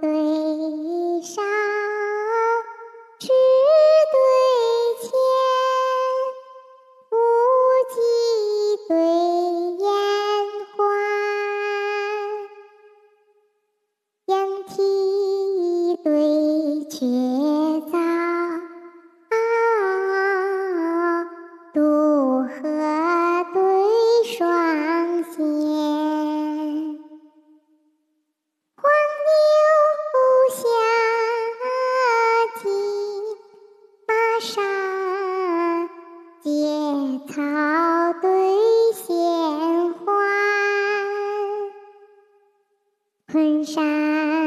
[0.00, 0.29] 对
[43.32, 44.39] 婚纱。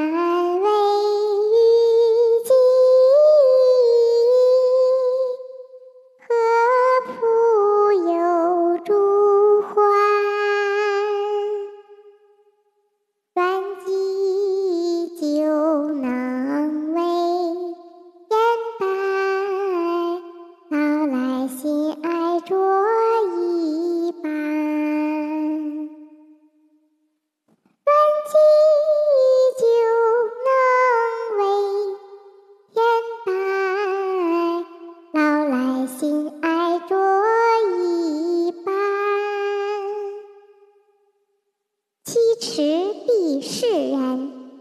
[42.46, 42.62] 石
[43.08, 44.52] 必是人，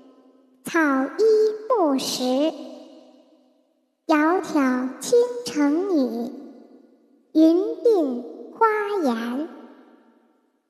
[0.64, 1.22] 草衣
[1.68, 2.22] 不食，
[4.06, 6.30] 窈窕倾城女，
[7.32, 8.31] 云鬓。